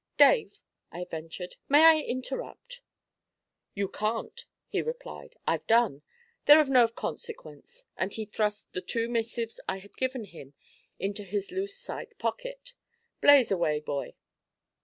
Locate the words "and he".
7.97-8.25